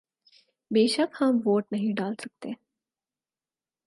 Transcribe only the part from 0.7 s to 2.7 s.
بے شک ہم ووٹ نہیں ڈال سکتے